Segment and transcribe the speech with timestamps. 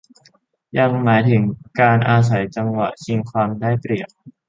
[0.77, 1.43] ยังหมายถึง
[1.79, 4.09] การอาศัยจังหวะชิงความได้เปรียบ